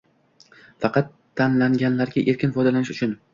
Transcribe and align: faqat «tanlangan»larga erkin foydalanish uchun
faqat 0.85 1.11
«tanlangan»larga 1.41 2.25
erkin 2.35 2.57
foydalanish 2.57 2.93
uchun 2.97 3.15